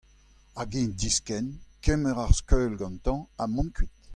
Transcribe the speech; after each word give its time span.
Hag 0.57 0.71
eñ 0.79 0.89
diskenn, 0.99 1.47
kemer 1.83 2.15
ar 2.23 2.31
skeul 2.39 2.73
gantañ, 2.79 3.19
ha 3.37 3.43
mont 3.53 3.71
kuit. 3.75 3.93